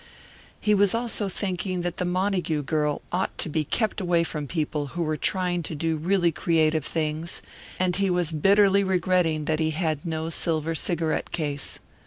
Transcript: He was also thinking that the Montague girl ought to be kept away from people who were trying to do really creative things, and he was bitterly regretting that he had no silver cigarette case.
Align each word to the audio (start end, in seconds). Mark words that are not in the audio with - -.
He 0.59 0.73
was 0.73 0.95
also 0.95 1.29
thinking 1.29 1.81
that 1.81 1.97
the 1.97 2.05
Montague 2.05 2.63
girl 2.63 3.03
ought 3.11 3.37
to 3.37 3.47
be 3.49 3.63
kept 3.63 4.01
away 4.01 4.23
from 4.23 4.47
people 4.47 4.87
who 4.97 5.03
were 5.03 5.15
trying 5.15 5.61
to 5.61 5.75
do 5.75 5.95
really 5.95 6.31
creative 6.31 6.83
things, 6.85 7.39
and 7.77 7.95
he 7.95 8.09
was 8.09 8.31
bitterly 8.31 8.83
regretting 8.83 9.45
that 9.45 9.59
he 9.59 9.69
had 9.69 10.03
no 10.03 10.31
silver 10.31 10.73
cigarette 10.73 11.29
case. 11.29 11.77